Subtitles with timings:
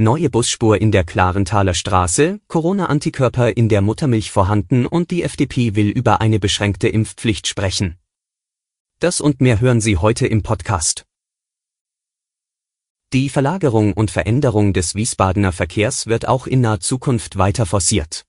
[0.00, 5.88] Neue Busspur in der Klarenthaler Straße, Corona-Antikörper in der Muttermilch vorhanden und die FDP will
[5.88, 7.98] über eine beschränkte Impfpflicht sprechen.
[9.00, 11.04] Das und mehr hören Sie heute im Podcast.
[13.12, 18.24] Die Verlagerung und Veränderung des Wiesbadener Verkehrs wird auch in naher Zukunft weiter forciert.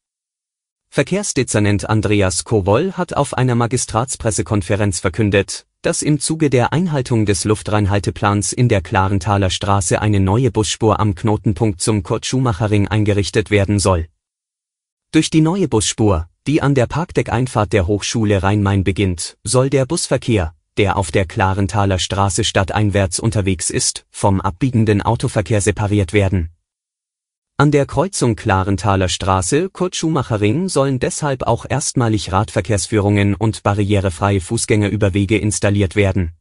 [0.90, 8.52] Verkehrsdezernent Andreas Kowol hat auf einer Magistratspressekonferenz verkündet, dass im Zuge der Einhaltung des Luftreinhalteplans
[8.52, 14.08] in der Klarenthaler Straße eine neue Busspur am Knotenpunkt zum Kurt-Schumacher-Ring eingerichtet werden soll.
[15.12, 20.54] Durch die neue Busspur, die an der Parkdeckeinfahrt der Hochschule Rhein-Main beginnt, soll der Busverkehr,
[20.78, 26.50] der auf der Klarenthaler Straße stadteinwärts unterwegs ist, vom abbiegenden Autoverkehr separiert werden.
[27.60, 35.98] An der Kreuzung Klarenthaler Straße, Kurt-Schumacher-Ring sollen deshalb auch erstmalig Radverkehrsführungen und barrierefreie Fußgängerüberwege installiert
[35.98, 36.32] werden.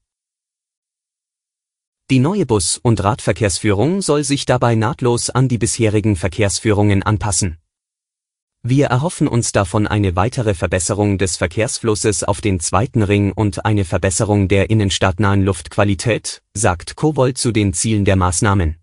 [2.09, 7.59] Die neue Bus- und Radverkehrsführung soll sich dabei nahtlos an die bisherigen Verkehrsführungen anpassen.
[8.63, 13.85] Wir erhoffen uns davon eine weitere Verbesserung des Verkehrsflusses auf den zweiten Ring und eine
[13.85, 18.77] Verbesserung der innenstadtnahen Luftqualität, sagt Kowold zu den Zielen der Maßnahmen.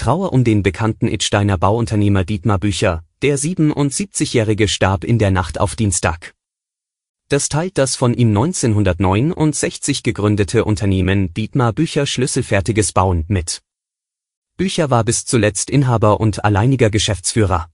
[0.00, 5.76] Trauer um den bekannten Idsteiner Bauunternehmer Dietmar Bücher, der 77-Jährige starb in der Nacht auf
[5.76, 6.34] Dienstag.
[7.28, 13.60] Das teilt das von ihm 1969 gegründete Unternehmen Dietmar Bücher Schlüsselfertiges Bauen mit.
[14.56, 17.68] Bücher war bis zuletzt Inhaber und alleiniger Geschäftsführer.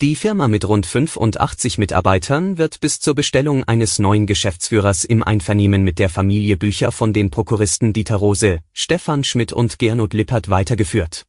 [0.00, 5.84] Die Firma mit rund 85 Mitarbeitern wird bis zur Bestellung eines neuen Geschäftsführers im Einvernehmen
[5.84, 11.26] mit der Familie Bücher von den Prokuristen Dieter Rose, Stefan Schmidt und Gernot Lippert weitergeführt.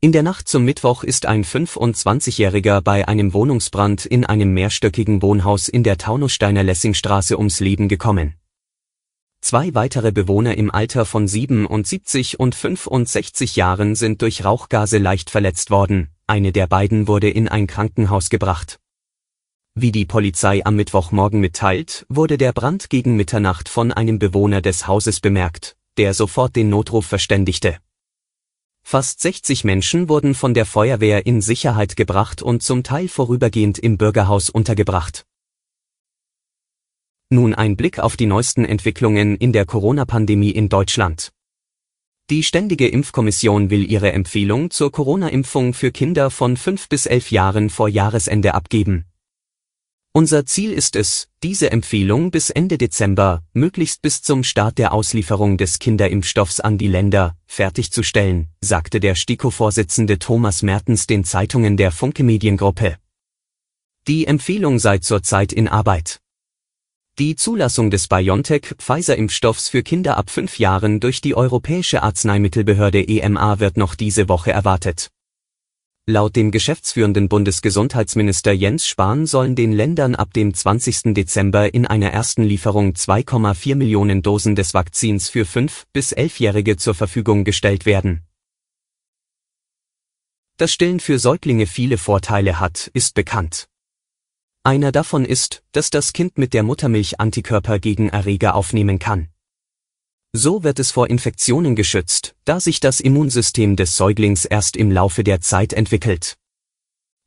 [0.00, 5.68] In der Nacht zum Mittwoch ist ein 25-Jähriger bei einem Wohnungsbrand in einem mehrstöckigen Wohnhaus
[5.68, 8.36] in der Taunussteiner Lessingstraße ums Leben gekommen.
[9.42, 15.70] Zwei weitere Bewohner im Alter von 77 und 65 Jahren sind durch Rauchgase leicht verletzt
[15.70, 18.80] worden, eine der beiden wurde in ein Krankenhaus gebracht.
[19.74, 24.86] Wie die Polizei am Mittwochmorgen mitteilt, wurde der Brand gegen Mitternacht von einem Bewohner des
[24.86, 27.78] Hauses bemerkt, der sofort den Notruf verständigte.
[28.82, 33.98] Fast 60 Menschen wurden von der Feuerwehr in Sicherheit gebracht und zum Teil vorübergehend im
[33.98, 35.26] Bürgerhaus untergebracht.
[37.30, 41.32] Nun ein Blick auf die neuesten Entwicklungen in der Corona-Pandemie in Deutschland.
[42.30, 47.68] Die Ständige Impfkommission will ihre Empfehlung zur Corona-Impfung für Kinder von 5 bis 11 Jahren
[47.68, 49.04] vor Jahresende abgeben.
[50.14, 55.58] Unser Ziel ist es, diese Empfehlung bis Ende Dezember, möglichst bis zum Start der Auslieferung
[55.58, 62.24] des Kinderimpfstoffs an die Länder, fertigzustellen, sagte der STIKO-Vorsitzende Thomas Mertens den Zeitungen der Funke
[62.24, 62.96] Mediengruppe.
[64.08, 66.23] Die Empfehlung sei zurzeit in Arbeit.
[67.20, 73.76] Die Zulassung des BioNTech-Pfizer-Impfstoffs für Kinder ab fünf Jahren durch die Europäische Arzneimittelbehörde EMA wird
[73.76, 75.12] noch diese Woche erwartet.
[76.06, 81.14] Laut dem geschäftsführenden Bundesgesundheitsminister Jens Spahn sollen den Ländern ab dem 20.
[81.14, 86.96] Dezember in einer ersten Lieferung 2,4 Millionen Dosen des Vakzins für 5- bis 11-Jährige zur
[86.96, 88.24] Verfügung gestellt werden.
[90.56, 93.68] Dass Stillen für Säuglinge viele Vorteile hat, ist bekannt.
[94.66, 99.28] Einer davon ist, dass das Kind mit der Muttermilch Antikörper gegen Erreger aufnehmen kann.
[100.32, 105.22] So wird es vor Infektionen geschützt, da sich das Immunsystem des Säuglings erst im Laufe
[105.22, 106.38] der Zeit entwickelt.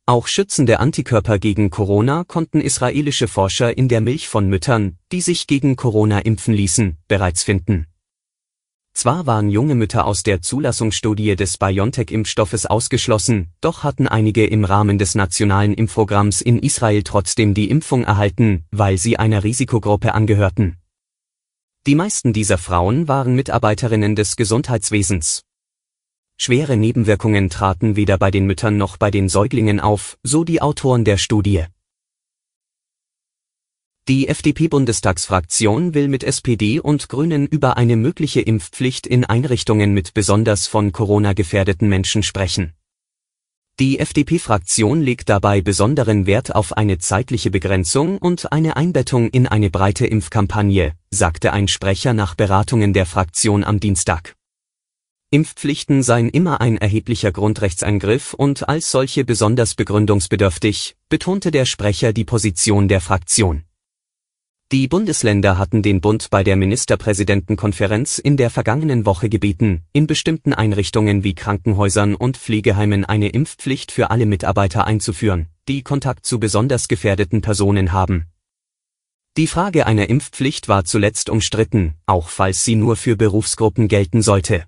[0.04, 5.46] Auch schützende Antikörper gegen Corona konnten israelische Forscher in der Milch von Müttern, die sich
[5.46, 7.86] gegen Corona impfen ließen, bereits finden.
[8.98, 14.98] Zwar waren junge Mütter aus der Zulassungsstudie des BioNTech-Impfstoffes ausgeschlossen, doch hatten einige im Rahmen
[14.98, 20.78] des nationalen Impfprogramms in Israel trotzdem die Impfung erhalten, weil sie einer Risikogruppe angehörten.
[21.86, 25.44] Die meisten dieser Frauen waren Mitarbeiterinnen des Gesundheitswesens.
[26.36, 31.04] Schwere Nebenwirkungen traten weder bei den Müttern noch bei den Säuglingen auf, so die Autoren
[31.04, 31.66] der Studie.
[34.08, 40.66] Die FDP-Bundestagsfraktion will mit SPD und Grünen über eine mögliche Impfpflicht in Einrichtungen mit besonders
[40.66, 42.72] von Corona gefährdeten Menschen sprechen.
[43.78, 49.68] Die FDP-Fraktion legt dabei besonderen Wert auf eine zeitliche Begrenzung und eine Einbettung in eine
[49.68, 54.36] breite Impfkampagne, sagte ein Sprecher nach Beratungen der Fraktion am Dienstag.
[55.30, 62.24] Impfpflichten seien immer ein erheblicher Grundrechtseingriff und als solche besonders begründungsbedürftig, betonte der Sprecher die
[62.24, 63.64] Position der Fraktion.
[64.70, 70.52] Die Bundesländer hatten den Bund bei der Ministerpräsidentenkonferenz in der vergangenen Woche gebeten, in bestimmten
[70.52, 76.86] Einrichtungen wie Krankenhäusern und Pflegeheimen eine Impfpflicht für alle Mitarbeiter einzuführen, die Kontakt zu besonders
[76.86, 78.26] gefährdeten Personen haben.
[79.38, 84.66] Die Frage einer Impfpflicht war zuletzt umstritten, auch falls sie nur für Berufsgruppen gelten sollte.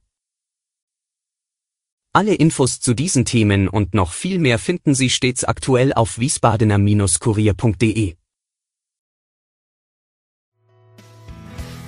[2.15, 8.15] Alle Infos zu diesen Themen und noch viel mehr finden Sie stets aktuell auf wiesbadener-kurier.de.